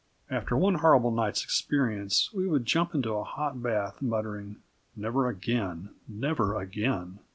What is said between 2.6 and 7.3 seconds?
jump into a hot bath muttering: "Never again! Never again!"